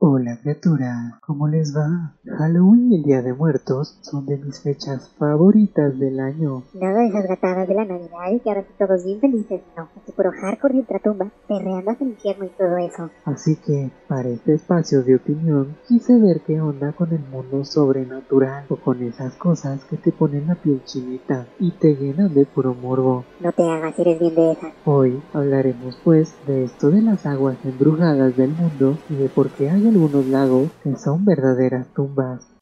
[0.00, 2.14] Hola criatura, ¿cómo les va?
[2.24, 6.62] Halloween y el Día de Muertos son de mis fechas favoritas del año.
[6.72, 9.88] Nada de esas gatadas de la Navidad y que ahora sí todos bien felices, no,
[10.06, 13.10] es puro hardcore y ultratumba, perreando hasta el infierno y todo eso.
[13.24, 18.66] Así que, para este espacio de opinión, quise ver qué onda con el mundo sobrenatural
[18.68, 22.72] o con esas cosas que te ponen la piel chinita y te llenan de puro
[22.72, 23.24] morbo.
[23.40, 24.72] No te hagas, eres bien de esas.
[24.84, 29.68] Hoy hablaremos pues de esto de las aguas embrujadas del mundo y de por qué
[29.68, 32.57] hay algunos lagos que son verdaderas tumbas.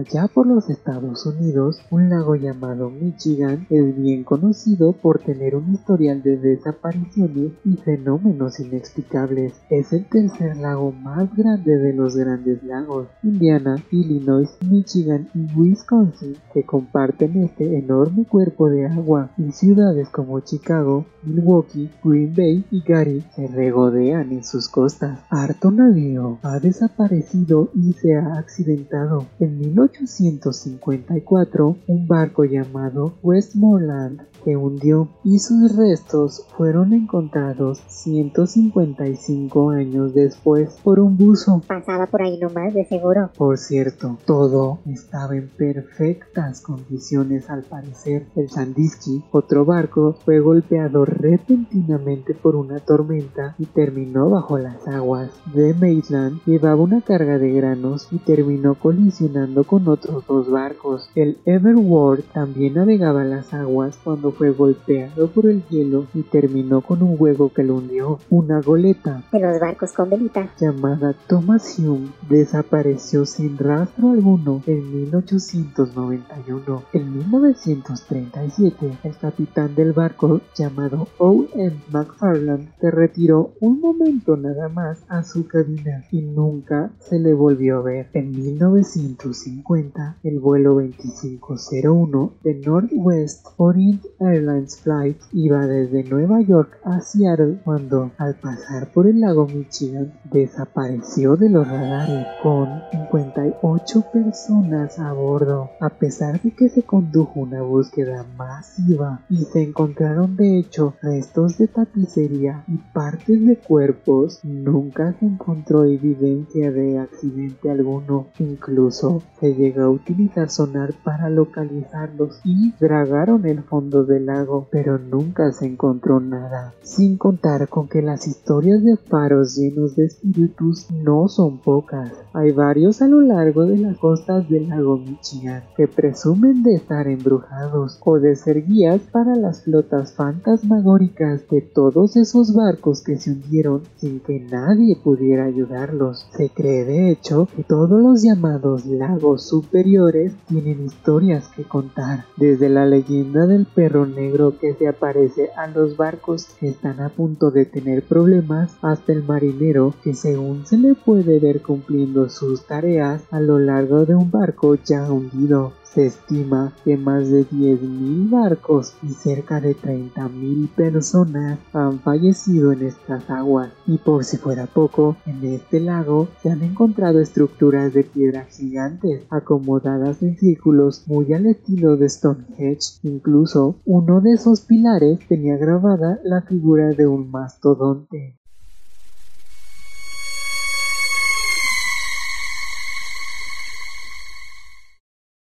[0.00, 5.74] Allá por los Estados Unidos, un lago llamado Michigan es bien conocido por tener un
[5.74, 9.60] historial de desapariciones y fenómenos inexplicables.
[9.68, 13.08] Es el tercer lago más grande de los grandes lagos.
[13.22, 20.40] Indiana, Illinois, Michigan y Wisconsin que comparten este enorme cuerpo de agua y ciudades como
[20.40, 25.20] Chicago, Milwaukee, Green Bay y Gary se regodean en sus costas.
[25.28, 29.26] Harto navío ha desaparecido y se ha accidentado.
[29.38, 29.58] En
[29.98, 40.70] 1854, un barco llamado Westmoreland se hundió y sus restos fueron encontrados 155 años después
[40.82, 41.62] por un buzo.
[41.66, 43.30] Pasaba por ahí nomás, de seguro.
[43.36, 48.26] Por cierto, todo estaba en perfectas condiciones al parecer.
[48.36, 55.30] El Sandisky, otro barco, fue golpeado repentinamente por una tormenta y terminó bajo las aguas.
[55.54, 61.10] The Maitland llevaba una carga de granos y terminó colisionando con otros dos barcos.
[61.14, 67.02] El Everward también navegaba las aguas cuando fue golpeado por el hielo y terminó con
[67.02, 68.18] un huevo que lo hundió.
[68.30, 70.50] Una goleta De los barcos con velita.
[70.60, 76.82] llamada Thomas Hume desapareció sin rastro alguno en 1891.
[76.92, 81.46] En 1937, el capitán del barco llamado O.
[81.54, 81.80] M.
[81.90, 87.78] McFarland se retiró un momento nada más a su cabina y nunca se le volvió
[87.78, 88.08] a ver.
[88.12, 97.00] En 1950, el vuelo 2501 de Northwest Orient Airlines Flight iba desde Nueva York a
[97.00, 104.98] Seattle cuando, al pasar por el lago Michigan, desapareció de los radares con 58 personas
[104.98, 105.70] a bordo.
[105.80, 111.58] A pesar de que se condujo una búsqueda masiva y se encontraron de hecho restos
[111.58, 118.26] de tapicería y partes de cuerpos, nunca se encontró evidencia de accidente alguno.
[118.40, 124.98] Incluso se llegó a utilizar sonar para localizarlos y dragaron el fondo del lago, pero
[124.98, 126.72] nunca se encontró nada.
[126.82, 132.12] Sin contar con que las historias de faros llenos de espíritus no son pocas.
[132.32, 137.06] Hay varios a lo largo de las costas del lago Michigan que presumen de estar
[137.06, 143.32] embrujados o de ser guías para las flotas fantasmagóricas de todos esos barcos que se
[143.32, 146.26] hundieron sin que nadie pudiera ayudarlos.
[146.36, 152.68] Se cree de hecho que todos los llamados lagos superiores tienen historias que contar, desde
[152.68, 157.50] la leyenda del perro negro que se aparece a los barcos que están a punto
[157.50, 163.24] de tener problemas hasta el marinero que según se le puede ver cumpliendo sus tareas
[163.32, 165.72] a lo largo de un barco ya hundido.
[165.92, 172.86] Se estima que más de 10.000 barcos y cerca de 30.000 personas han fallecido en
[172.86, 173.72] estas aguas.
[173.88, 179.24] Y por si fuera poco, en este lago se han encontrado estructuras de piedra gigantes
[179.30, 183.00] acomodadas en círculos muy al estilo de Stonehenge.
[183.02, 188.39] Incluso uno de esos pilares tenía grabada la figura de un mastodonte.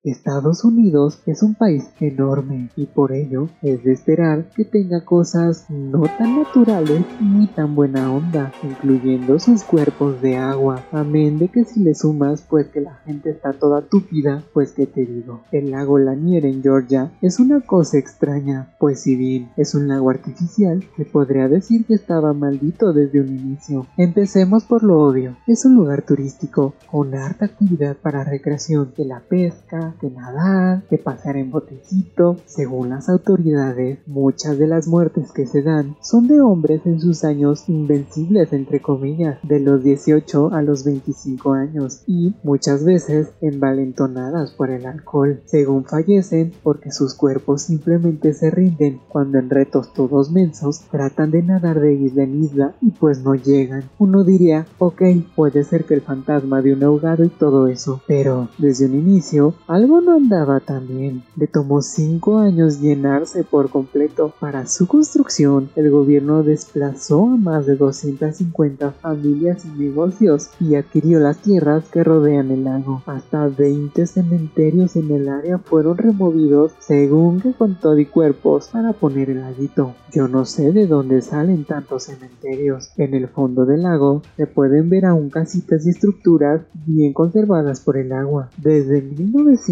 [0.05, 5.65] Estados Unidos es un país enorme y por ello es de esperar que tenga cosas
[5.71, 10.85] no tan naturales ni tan buena onda, incluyendo sus cuerpos de agua.
[10.93, 14.87] Amén de que si le sumas pues que la gente está toda túpida, pues que
[14.87, 19.75] te digo, el lago Lanier en Georgia es una cosa extraña, pues si bien es
[19.75, 23.87] un lago artificial, se podría decir que estaba maldito desde un inicio.
[23.97, 29.21] Empecemos por lo obvio, es un lugar turístico con harta actividad para recreación de la
[29.21, 32.37] pesca, que nadar, que pasar en botecito.
[32.47, 37.25] Según las autoridades, muchas de las muertes que se dan son de hombres en sus
[37.25, 44.53] años invencibles, entre comillas, de los 18 a los 25 años y muchas veces envalentonadas
[44.53, 45.41] por el alcohol.
[45.45, 51.43] Según fallecen porque sus cuerpos simplemente se rinden cuando en retos todos mensos tratan de
[51.43, 53.85] nadar de isla en isla y pues no llegan.
[53.99, 55.03] Uno diría, ok,
[55.35, 59.55] puede ser que el fantasma de un ahogado y todo eso, pero desde un inicio
[59.85, 61.25] algo no andaba tan bien.
[61.37, 64.33] Le tomó 5 años llenarse por completo.
[64.41, 71.21] Para su construcción, el gobierno desplazó a más de 250 familias y negocios y adquirió
[71.21, 73.03] las tierras que rodean el lago.
[73.05, 79.29] Hasta 20 cementerios en el área fueron removidos según que contó de cuerpos para poner
[79.29, 79.95] el laguito.
[80.13, 82.91] Yo no sé de dónde salen tantos cementerios.
[82.97, 87.99] En el fondo del lago se pueden ver aún casitas y estructuras bien conservadas por
[87.99, 88.49] el agua.
[88.57, 89.03] Desde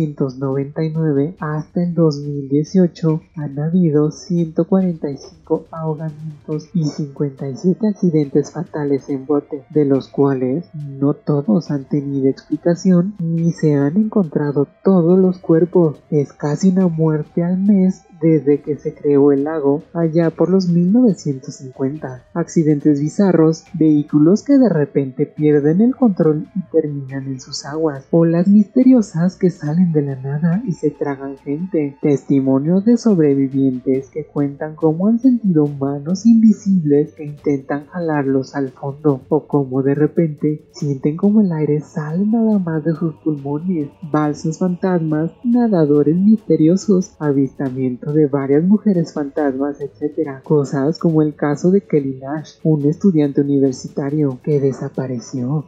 [0.02, 9.84] 1999 hasta el 2018 han habido 145 ahogamientos y 57 accidentes fatales en bote, de
[9.84, 16.00] los cuales no todos han tenido explicación ni se han encontrado todos los cuerpos.
[16.10, 20.68] Es casi una muerte al mes desde que se creó el lago allá por los
[20.68, 22.24] 1950.
[22.32, 28.46] Accidentes bizarros, vehículos que de repente pierden el control y terminan en sus aguas, olas
[28.48, 34.76] misteriosas que salen de la nada y se tragan gente, testimonios de sobrevivientes que cuentan
[34.76, 39.20] cómo han sentido manos invisibles que intentan jalarlos al fondo.
[39.28, 44.58] O cómo de repente sienten como el aire sale nada más de sus pulmones, balsas
[44.58, 50.42] fantasmas, nadadores misteriosos, avistamientos de varias mujeres fantasmas, etc.
[50.42, 55.64] Cosas como el caso de Kelly Nash, un estudiante universitario que desapareció.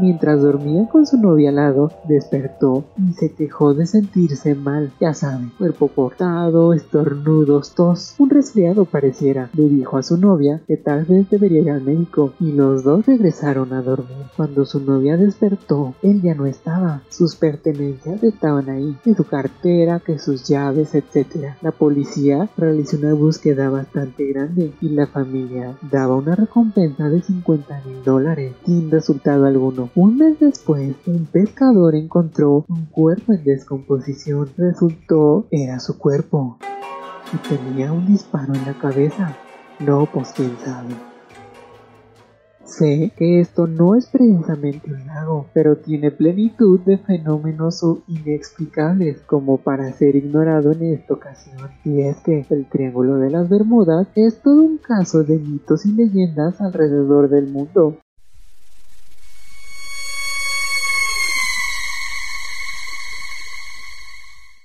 [0.00, 4.92] Mientras dormía con su novia al lado, despertó y se quejó de sentirse mal.
[5.00, 9.50] Ya saben, cuerpo cortado, estornudos, tos, un resfriado pareciera.
[9.54, 13.06] Le dijo a su novia que tal vez debería ir al médico y los dos
[13.06, 14.26] regresaron a dormir.
[14.36, 17.02] Cuando su novia despertó, él ya no estaba.
[17.08, 21.54] Sus pertenencias estaban ahí, que su cartera, que sus llaves, etc.
[21.60, 27.82] La policía realizó una búsqueda bastante grande y la familia daba una recompensa de 50
[27.84, 29.87] mil dólares sin resultado alguno.
[29.94, 34.48] Un mes después, un pescador encontró un cuerpo en descomposición.
[34.56, 36.58] Resultó era su cuerpo
[37.32, 39.36] y tenía un disparo en la cabeza.
[39.80, 40.94] No, pues quién sabe.
[42.64, 49.56] Sé que esto no es precisamente un lago, pero tiene plenitud de fenómenos inexplicables como
[49.56, 51.70] para ser ignorado en esta ocasión.
[51.84, 55.92] Y es que el Triángulo de las Bermudas es todo un caso de mitos y
[55.92, 57.96] leyendas alrededor del mundo.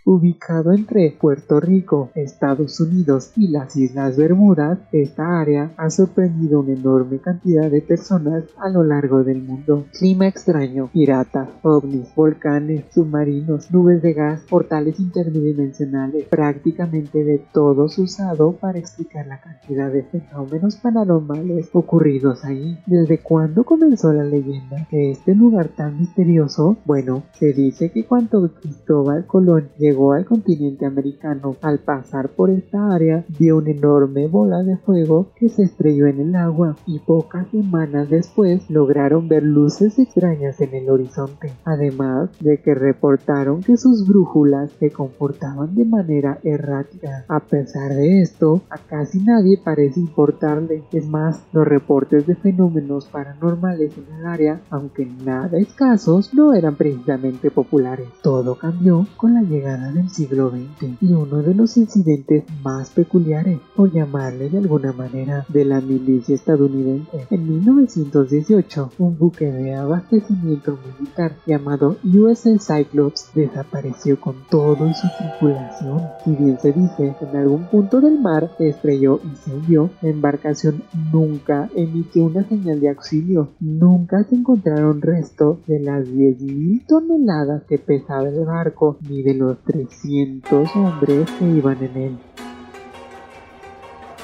[0.05, 6.73] Ubicado entre Puerto Rico, Estados Unidos y las Islas Bermudas, esta área ha sorprendido una
[6.73, 9.85] enorme cantidad de personas a lo largo del mundo.
[9.97, 18.51] Clima extraño, piratas, ovnis, volcanes, submarinos, nubes de gas, portales interdimensionales, prácticamente de todo usado
[18.51, 22.77] para explicar la cantidad de fenómenos paranormales ocurridos ahí.
[22.85, 26.75] ¿Desde cuándo comenzó la leyenda de este lugar tan misterioso?
[26.83, 31.55] Bueno, se dice que cuando Cristóbal Colón llegó al continente americano.
[31.61, 36.19] Al pasar por esta área, vio una enorme bola de fuego que se estrelló en
[36.19, 41.53] el agua y pocas semanas después lograron ver luces extrañas en el horizonte.
[41.63, 47.25] Además de que reportaron que sus brújulas se comportaban de manera errática.
[47.27, 50.83] A pesar de esto, a casi nadie parece importarle.
[50.91, 56.75] Es más, los reportes de fenómenos paranormales en el área, aunque nada escasos, no eran
[56.75, 58.07] precisamente populares.
[58.21, 63.60] Todo cambió con la llegada del siglo XX y uno de los incidentes más peculiares,
[63.75, 67.28] por llamarle de alguna manera, de la milicia estadounidense.
[67.30, 76.02] En 1918, un buque de abastecimiento militar llamado USS Cyclops desapareció con todo su tripulación.
[76.24, 80.84] Si bien se dice, en algún punto del mar estrelló y se hundió, la embarcación
[81.12, 83.50] nunca emitió una señal de auxilio.
[83.60, 89.58] Nunca se encontraron restos de las 10.000 toneladas que pesaba el barco ni de los
[89.74, 92.20] 300 hombres que iban en él.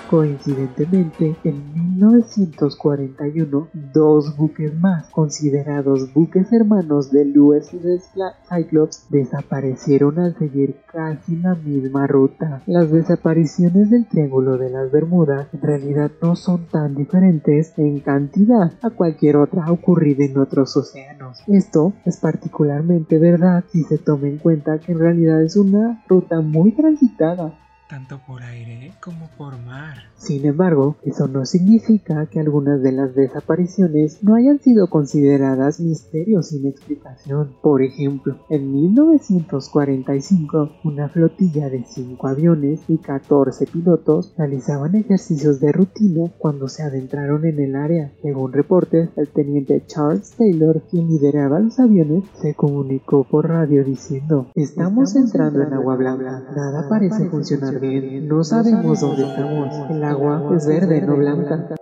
[0.10, 8.10] Coincidentemente, en 1941, dos buques más, considerados buques hermanos del USS
[8.50, 12.64] Cyclops, desaparecieron al seguir casi la misma ruta.
[12.66, 18.74] Las desapariciones del Triángulo de las Bermudas en realidad no son tan diferentes en cantidad
[18.82, 21.38] a cualquier otra ocurrida en otros océanos.
[21.46, 26.42] Esto es particularmente verdad si se toma en cuenta que en realidad es una ruta
[26.42, 27.54] muy transitada
[27.90, 29.98] tanto por aire como por mar.
[30.16, 36.50] Sin embargo, eso no significa que algunas de las desapariciones no hayan sido consideradas misterios
[36.50, 37.56] sin explicación.
[37.64, 45.72] Por ejemplo, en 1945, una flotilla de 5 aviones y 14 pilotos realizaban ejercicios de
[45.72, 48.12] rutina cuando se adentraron en el área.
[48.22, 54.48] Según reportes, el teniente Charles Taylor, quien lideraba los aviones, se comunicó por radio diciendo,
[54.54, 59.90] estamos, entrando, en agua blanca, nada parece funcionar no sabemos dónde estamos.
[59.90, 61.79] El agua es verde, no blanca.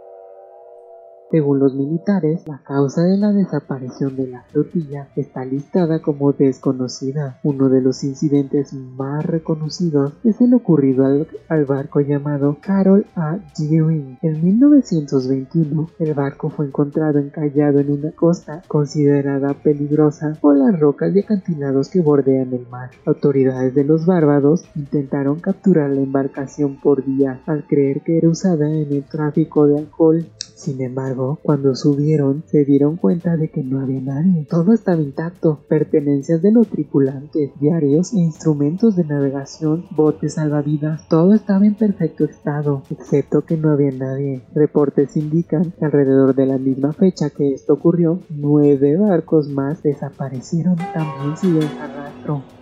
[1.37, 7.39] Según los militares, la causa de la desaparición de la flotilla está listada como desconocida.
[7.43, 13.37] Uno de los incidentes más reconocidos es el ocurrido al, barco llamado Carol A.
[13.55, 14.17] Deering.
[14.23, 21.15] En 1921, el barco fue encontrado encallado en una costa considerada peligrosa por las rocas
[21.15, 22.89] y acantilados que bordean el mar.
[23.05, 28.71] Autoridades de los Bárbados intentaron capturar la embarcación por día al creer que era usada
[28.71, 30.25] en el tráfico de alcohol
[30.57, 34.45] sin embargo, cuando subieron, se dieron cuenta de que no había nadie.
[34.49, 41.33] Todo estaba intacto, pertenencias de los tripulantes, diarios e instrumentos de navegación, botes salvavidas, todo
[41.33, 44.43] estaba en perfecto estado, excepto que no había nadie.
[44.53, 50.77] Reportes indican que alrededor de la misma fecha que esto ocurrió, nueve barcos más desaparecieron
[50.93, 52.56] también sin dejar rastro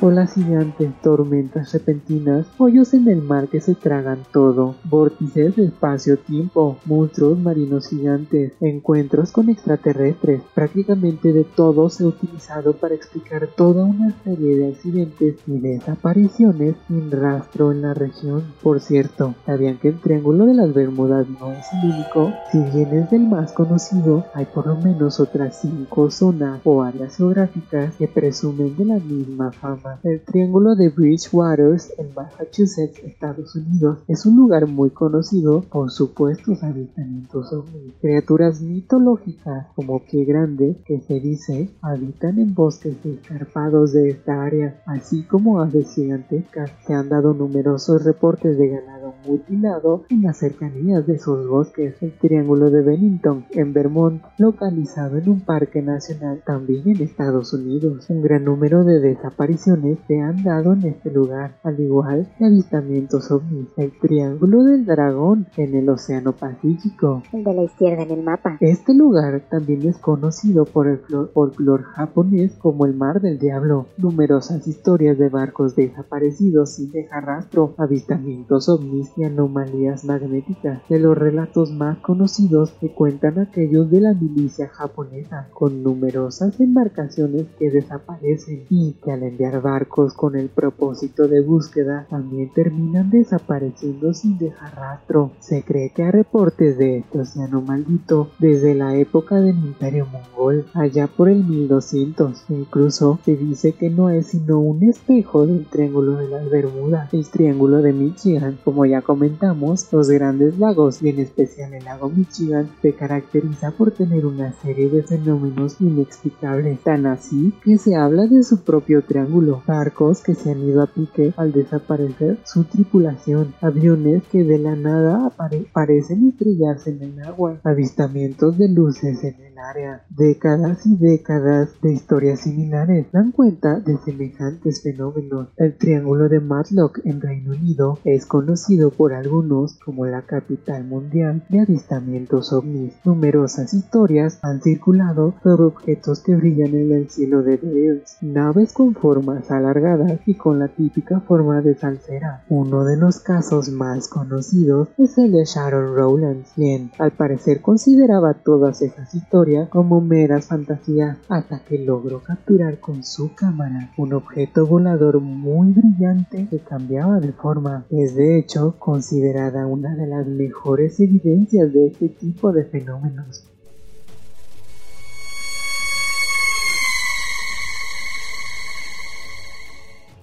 [0.00, 6.78] olas gigantes, tormentas repentinas, hoyos en el mar que se tragan todo, vórtices de espacio-tiempo,
[6.84, 13.84] monstruos marinos gigantes, encuentros con extraterrestres, prácticamente de todo se ha utilizado para explicar toda
[13.84, 18.44] una serie de accidentes y desapariciones sin rastro en la región.
[18.62, 22.32] Por cierto, ¿sabían que el Triángulo de las Bermudas no es el único?
[22.52, 27.16] Si bien es el más conocido, hay por lo menos otras cinco zonas o áreas
[27.16, 29.85] geográficas que presumen de la misma fama.
[30.02, 36.62] El Triángulo de Bridgewaters en Massachusetts, Estados Unidos, es un lugar muy conocido por supuestos
[36.62, 37.94] avistamientos ovnis.
[38.00, 44.82] Criaturas mitológicas como Pie Grande, que se dice habitan en bosques escarpados de esta área,
[44.86, 46.70] así como aves gigantescas.
[46.86, 48.95] Se han dado numerosos reportes de ganado
[49.26, 51.94] mutilado en las cercanías de esos bosques.
[52.00, 58.06] El Triángulo de Bennington, en Vermont, localizado en un parque nacional también en Estados Unidos.
[58.08, 63.30] Un gran número de desapariciones se han dado en este lugar, al igual que avistamientos
[63.30, 63.68] ovnis.
[63.76, 67.22] El Triángulo del Dragón en el Océano Pacífico.
[67.32, 68.56] El de la izquierda en el mapa.
[68.60, 70.98] Este lugar también es conocido por el
[71.32, 73.86] folclore japonés como el Mar del Diablo.
[73.98, 80.80] Numerosas historias de barcos desaparecidos sin dejar rastro, avistamientos ovnis y anomalías magnéticas.
[80.88, 87.46] De los relatos más conocidos se cuentan aquellos de la milicia japonesa, con numerosas embarcaciones
[87.58, 94.14] que desaparecen y que al enviar barcos con el propósito de búsqueda también terminan desapareciendo
[94.14, 95.32] sin dejar rastro.
[95.40, 100.66] Se cree que hay reportes de este océano maldito desde la época del Imperio Mongol,
[100.74, 102.44] allá por el 1200.
[102.50, 107.26] Incluso se dice que no es sino un espejo del Triángulo de las Bermudas, el
[107.26, 108.58] Triángulo de Michigan.
[108.64, 113.92] Como ya comentamos, los grandes lagos y en especial el lago Michigan se caracteriza por
[113.92, 119.62] tener una serie de fenómenos inexplicables, tan así que se habla de su propio triángulo
[119.64, 124.74] barcos que se han ido a pique al desaparecer su tripulación, aviones que de la
[124.74, 125.32] nada
[125.72, 131.92] parecen estrellarse en el agua, avistamientos de luces en el área, décadas y décadas de
[131.92, 135.48] historias similares dan cuenta de semejantes fenómenos.
[135.56, 141.44] El Triángulo de Matlock en Reino Unido es conocido por algunos como la capital mundial
[141.48, 142.94] de avistamientos ovnis.
[143.04, 148.94] Numerosas historias han circulado sobre objetos que brillan en el cielo de Deus, naves con
[148.94, 152.44] formas alargadas y con la típica forma de salsera.
[152.48, 158.34] Uno de los casos más conocidos es el de Sharon Rowlands, quien al parecer consideraba
[158.34, 164.66] todas esas historias como meras fantasías hasta que logró capturar con su cámara un objeto
[164.66, 167.84] volador muy brillante que cambiaba de forma.
[167.90, 173.44] Es de hecho considerada una de las mejores evidencias de este tipo de fenómenos.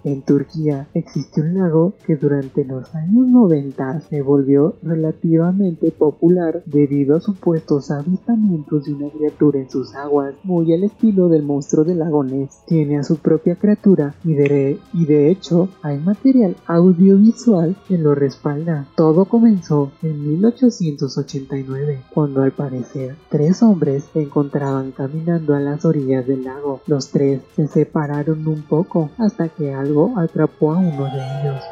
[0.03, 7.15] En Turquía existe un lago que durante los años 90 se volvió relativamente popular debido
[7.15, 12.00] a supuestos avistamientos de una criatura en sus aguas, muy al estilo del monstruo del
[12.00, 12.63] lago Ness.
[12.67, 18.88] Tiene a su propia criatura y de, hecho hay material audiovisual que lo respalda.
[18.95, 26.27] Todo comenzó en 1889, cuando al parecer tres hombres se encontraban caminando a las orillas
[26.27, 26.81] del lago.
[26.88, 31.64] Los tres se separaron un poco hasta que algo atrapó a uno de ellos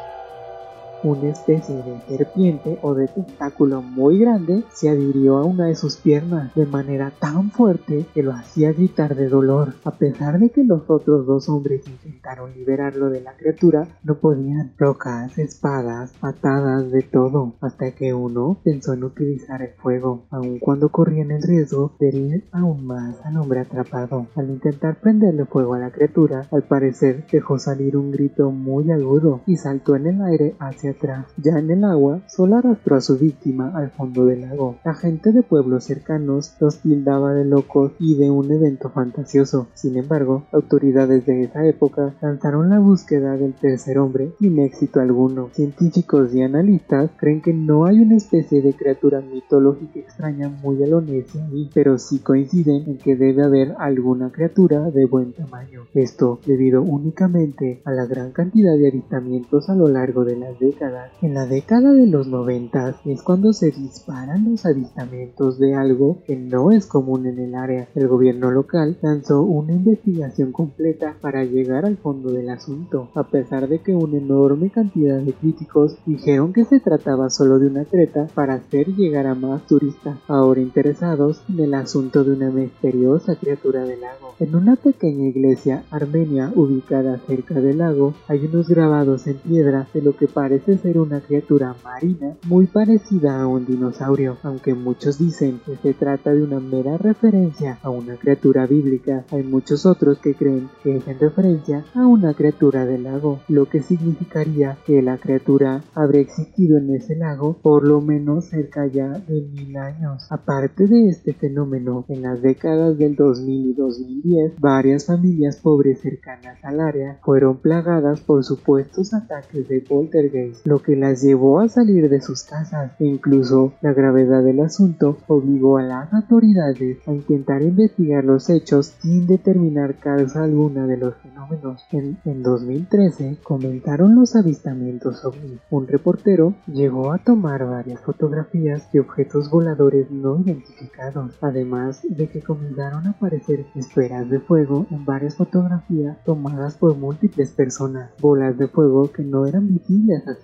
[1.02, 5.96] una especie de serpiente o de tentáculo muy grande se adhirió a una de sus
[5.96, 9.74] piernas de manera tan fuerte que lo hacía gritar de dolor.
[9.84, 14.72] A pesar de que los otros dos hombres intentaron liberarlo de la criatura, no podían.
[14.78, 20.90] Rocas, espadas, patadas, de todo, hasta que uno pensó en utilizar el fuego, aun cuando
[20.90, 24.26] corrían el riesgo de herir aún más al hombre atrapado.
[24.34, 29.40] Al intentar prenderle fuego a la criatura, al parecer dejó salir un grito muy agudo
[29.46, 30.91] y saltó en el aire hacia
[31.36, 34.76] ya en el agua, solo arrastró a su víctima al fondo del lago.
[34.84, 39.68] La gente de pueblos cercanos los tildaba de locos y de un evento fantasioso.
[39.74, 45.50] Sin embargo, autoridades de esa época lanzaron la búsqueda del tercer hombre sin éxito alguno.
[45.52, 51.44] Científicos y analistas creen que no hay una especie de criatura mitológica extraña muy alonesia
[51.46, 55.82] ahí, pero sí coinciden en que debe haber alguna criatura de buen tamaño.
[55.94, 60.81] Esto debido únicamente a la gran cantidad de avistamientos a lo largo de las décadas
[61.20, 66.34] en la década de los 90 es cuando se disparan los avistamientos de algo que
[66.34, 67.88] no es común en el área.
[67.94, 73.68] El gobierno local lanzó una investigación completa para llegar al fondo del asunto, a pesar
[73.68, 78.26] de que una enorme cantidad de críticos dijeron que se trataba solo de una treta
[78.34, 83.84] para hacer llegar a más turistas, ahora interesados en el asunto de una misteriosa criatura
[83.84, 84.34] del lago.
[84.40, 90.02] En una pequeña iglesia armenia ubicada cerca del lago hay unos grabados en piedra de
[90.02, 95.60] lo que parece ser una criatura marina muy parecida a un dinosaurio, aunque muchos dicen
[95.64, 100.34] que se trata de una mera referencia a una criatura bíblica, hay muchos otros que
[100.34, 105.18] creen que es en referencia a una criatura del lago, lo que significaría que la
[105.18, 110.26] criatura habría existido en ese lago por lo menos cerca ya de mil años.
[110.30, 116.58] Aparte de este fenómeno, en las décadas del 2000 y 2010, varias familias pobres cercanas
[116.62, 122.08] al área fueron plagadas por supuestos ataques de poltergeist lo que las llevó a salir
[122.08, 127.62] de sus casas e incluso la gravedad del asunto obligó a las autoridades a intentar
[127.62, 131.86] investigar los hechos sin determinar causa alguna de los fenómenos.
[131.92, 135.58] En, 2013 comenzaron los avistamientos ovni.
[135.70, 142.42] Un reportero llegó a tomar varias fotografías de objetos voladores no identificados, además de que
[142.42, 148.68] comenzaron a aparecer esferas de fuego en varias fotografías tomadas por múltiples personas, bolas de
[148.68, 150.34] fuego que no eran visibles a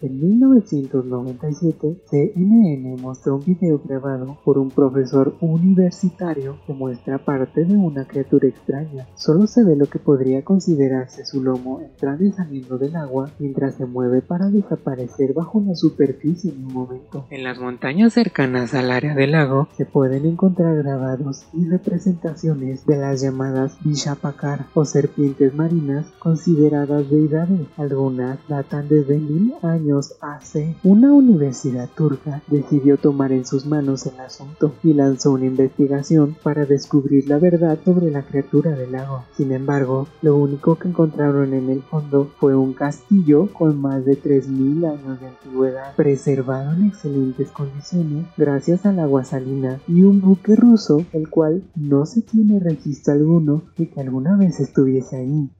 [0.00, 7.76] en 1997, CNN mostró un video grabado por un profesor universitario que muestra parte de
[7.76, 9.06] una criatura extraña.
[9.14, 13.76] Solo se ve lo que podría considerarse su lomo entrando y saliendo del agua mientras
[13.76, 17.26] se mueve para desaparecer bajo la superficie en un momento.
[17.30, 22.96] En las montañas cercanas al área del lago se pueden encontrar grabados y representaciones de
[22.96, 27.66] las llamadas Vishapakar o serpientes marinas consideradas deidades.
[27.76, 34.18] Algunas datan desde mil años hace, una universidad turca decidió tomar en sus manos el
[34.20, 39.24] asunto y lanzó una investigación para descubrir la verdad sobre la criatura del lago.
[39.36, 44.20] Sin embargo, lo único que encontraron en el fondo fue un castillo con más de
[44.20, 50.56] 3.000 años de antigüedad, preservado en excelentes condiciones gracias al agua salina y un buque
[50.56, 55.50] ruso el cual no se tiene registro alguno de que alguna vez estuviese ahí.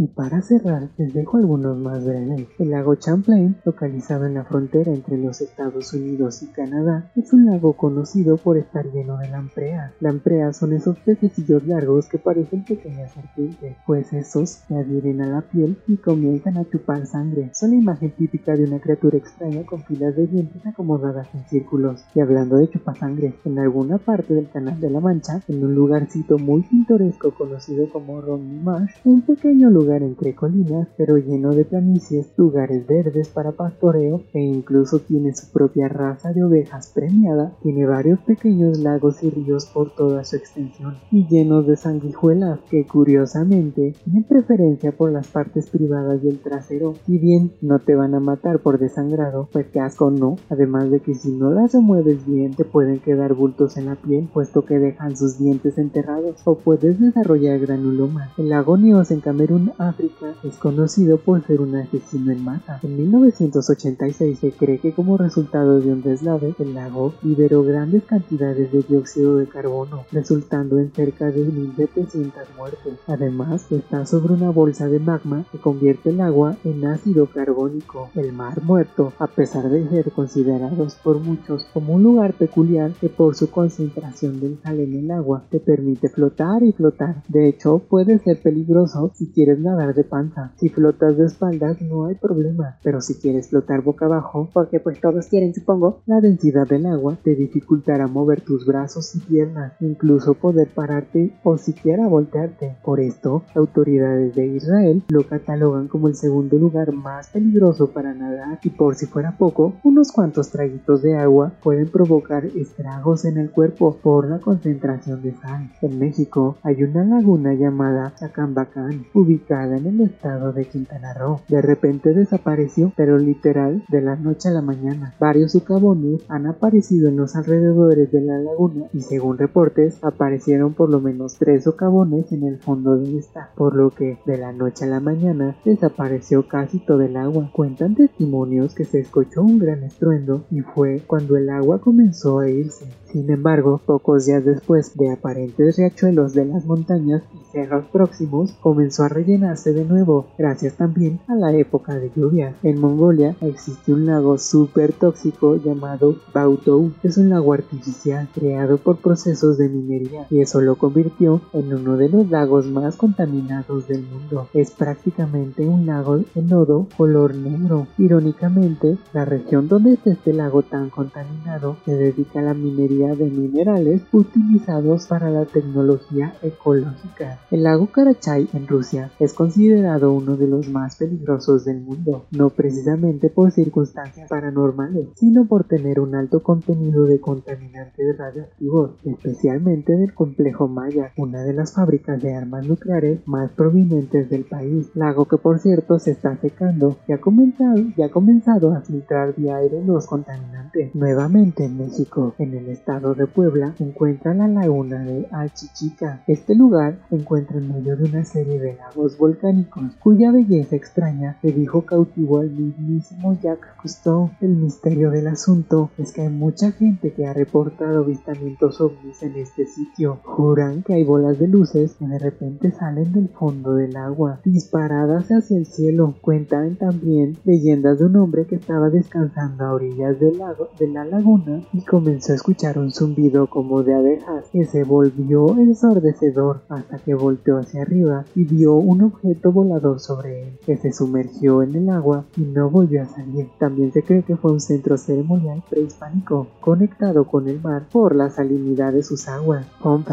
[0.00, 2.48] Y para cerrar, les dejo algunos más breves.
[2.58, 7.44] El lago Champlain, localizado en la frontera entre los Estados Unidos y Canadá, es un
[7.44, 9.92] lago conocido por estar lleno de lampreas.
[10.00, 15.42] Lampreas son esos pececillos largos que parecen pequeñas serpientes, pues esos se adhieren a la
[15.42, 17.50] piel y comienzan a chupar sangre.
[17.52, 22.06] Son la imagen típica de una criatura extraña con filas de dientes acomodadas en círculos.
[22.14, 26.38] Y hablando de chupasangre, en alguna parte del Canal de la Mancha, en un lugarcito
[26.38, 32.32] muy pintoresco conocido como Romney Marsh, un pequeño lugar entre colinas, pero lleno de planicies,
[32.36, 37.52] lugares verdes para pastoreo e incluso tiene su propia raza de ovejas premiada.
[37.62, 42.86] Tiene varios pequeños lagos y ríos por toda su extensión y llenos de sanguijuelas que
[42.86, 46.94] curiosamente tienen preferencia por las partes privadas del trasero.
[47.06, 51.00] Si bien no te van a matar por desangrado, pues que asco no, además de
[51.00, 54.78] que si no las remueves bien te pueden quedar bultos en la piel puesto que
[54.78, 58.32] dejan sus dientes enterrados o puedes desarrollar granuloma.
[58.38, 62.78] El lago Nios en Camerún, África es conocido por ser un asesino en masa.
[62.82, 68.70] En 1986 se cree que como resultado de un deslave el lago liberó grandes cantidades
[68.72, 72.98] de dióxido de carbono, resultando en cerca de 1700 muertes.
[73.06, 78.10] Además, está sobre una bolsa de magma que convierte el agua en ácido carbónico.
[78.14, 83.08] El mar muerto, a pesar de ser considerados por muchos como un lugar peculiar que
[83.08, 87.22] por su concentración de sal en el agua te permite flotar y flotar.
[87.28, 90.52] De hecho, puede ser peligroso si quieres nadar de panza.
[90.56, 95.00] Si flotas de espaldas no hay problema, pero si quieres flotar boca abajo, porque pues
[95.00, 100.34] todos quieren supongo, la densidad del agua te dificultará mover tus brazos y piernas, incluso
[100.34, 102.76] poder pararte o siquiera voltearte.
[102.84, 108.58] Por esto, autoridades de Israel lo catalogan como el segundo lugar más peligroso para nadar
[108.62, 113.50] y por si fuera poco, unos cuantos traguitos de agua pueden provocar estragos en el
[113.50, 115.70] cuerpo por la concentración de sal.
[115.82, 121.40] En México hay una laguna llamada Chacambacán, ubicada en el estado de Quintana Roo.
[121.48, 125.14] De repente desapareció, pero literal de la noche a la mañana.
[125.20, 130.90] Varios socavones han aparecido en los alrededores de la laguna y según reportes aparecieron por
[130.90, 134.84] lo menos tres socavones en el fondo de esta, por lo que de la noche
[134.84, 137.50] a la mañana desapareció casi todo el agua.
[137.52, 142.48] Cuentan testimonios que se escuchó un gran estruendo y fue cuando el agua comenzó a
[142.48, 142.86] irse.
[143.12, 149.02] Sin embargo, pocos días después de aparentes riachuelos de las montañas y cerros próximos, comenzó
[149.02, 149.08] a
[149.40, 152.54] rellenarse de nuevo, gracias también a la época de lluvia.
[152.62, 156.92] En Mongolia existe un lago súper tóxico llamado Bautou.
[157.02, 161.96] Es un lago artificial creado por procesos de minería y eso lo convirtió en uno
[161.96, 164.48] de los lagos más contaminados del mundo.
[164.52, 167.86] Es prácticamente un lago en lodo color negro.
[167.98, 173.30] Irónicamente, la región donde está este lago tan contaminado se dedica a la minería de
[173.30, 177.40] minerales utilizados para la tecnología ecológica.
[177.50, 182.50] El lago Karachay en Rusia es considerado uno de los más peligrosos del mundo, no
[182.50, 190.14] precisamente por circunstancias paranormales, sino por tener un alto contenido de contaminantes radioactivos, especialmente del
[190.14, 195.36] complejo Maya, una de las fábricas de armas nucleares más prominentes del país, lago que
[195.36, 199.84] por cierto se está secando y ha comenzado, y ha comenzado a filtrar de aire
[199.84, 200.94] los contaminantes.
[200.94, 206.22] Nuevamente en México, en el estado de Puebla encuentra la laguna de Alchichica.
[206.26, 211.38] Este lugar se encuentra en medio de una serie de lagos volcánicos, cuya belleza extraña
[211.42, 214.30] le dijo cautivo al mismísimo Jacques Cousteau.
[214.40, 219.36] El misterio del asunto es que hay mucha gente que ha reportado avistamientos ovnis en
[219.36, 220.18] este sitio.
[220.24, 225.28] Juran que hay bolas de luces que de repente salen del fondo del agua, disparadas
[225.28, 226.16] hacia el cielo.
[226.20, 231.04] Cuentan también leyendas de un hombre que estaba descansando a orillas del lago, de la
[231.04, 236.98] laguna y comenzó a escuchar un zumbido como de abejas que se volvió ensordecedor hasta
[236.98, 241.74] que volteó hacia arriba y vio un objeto volador sobre él que se sumergió en
[241.74, 243.48] el agua y no volvió a salir.
[243.58, 248.30] También se cree que fue un centro ceremonial prehispánico conectado con el mar por la
[248.30, 249.66] salinidad de sus aguas.
[249.80, 250.04] Fun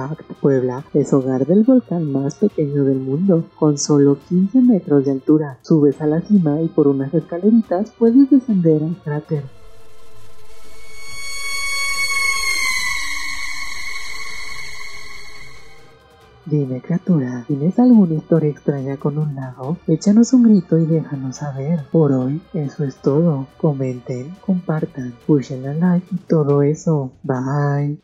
[0.41, 5.57] Puebla es hogar del volcán más pequeño del mundo con solo 15 metros de altura.
[5.61, 9.56] Subes a la cima y por unas escaleritas puedes descender al cráter.
[16.49, 19.77] Dime criatura, ¿tienes alguna historia extraña con un lago?
[19.85, 21.83] Échanos un grito y déjanos saber.
[21.91, 23.47] Por hoy eso es todo.
[23.57, 27.11] Comenten, compartan, pushen a like y todo eso.
[27.23, 27.99] Bye.